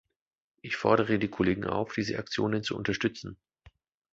[0.63, 3.37] Ich fordere die Kollegen auf, diese Aktionen zu unterstützen.